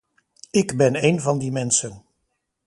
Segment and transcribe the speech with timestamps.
[0.51, 2.03] Ik ben een van die mensen.